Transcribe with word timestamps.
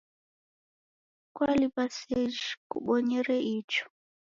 Kwaliw'a 1.35 1.83
sejhi 1.97 2.51
kubonyere 2.69 3.35
icho? 3.55 3.85